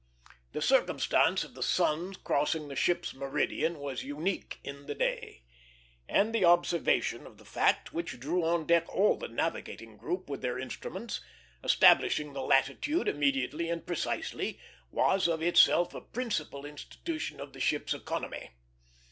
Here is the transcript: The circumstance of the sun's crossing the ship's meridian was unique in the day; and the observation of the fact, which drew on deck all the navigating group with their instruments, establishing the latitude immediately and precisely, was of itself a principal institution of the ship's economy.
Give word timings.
The 0.53 0.63
circumstance 0.63 1.43
of 1.43 1.53
the 1.53 1.61
sun's 1.61 2.17
crossing 2.17 2.67
the 2.69 2.75
ship's 2.75 3.13
meridian 3.13 3.77
was 3.77 4.01
unique 4.03 4.59
in 4.63 4.87
the 4.87 4.95
day; 4.95 5.43
and 6.09 6.33
the 6.33 6.43
observation 6.43 7.27
of 7.27 7.37
the 7.37 7.45
fact, 7.45 7.93
which 7.93 8.19
drew 8.19 8.43
on 8.43 8.65
deck 8.65 8.89
all 8.89 9.15
the 9.15 9.27
navigating 9.27 9.97
group 9.97 10.27
with 10.27 10.41
their 10.41 10.57
instruments, 10.57 11.21
establishing 11.63 12.33
the 12.33 12.41
latitude 12.41 13.07
immediately 13.07 13.69
and 13.69 13.85
precisely, 13.85 14.59
was 14.89 15.27
of 15.27 15.43
itself 15.43 15.93
a 15.93 16.01
principal 16.01 16.65
institution 16.65 17.39
of 17.39 17.53
the 17.53 17.59
ship's 17.59 17.93
economy. 17.93 18.49